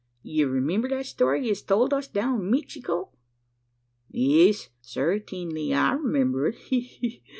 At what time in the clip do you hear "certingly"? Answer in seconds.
4.81-5.75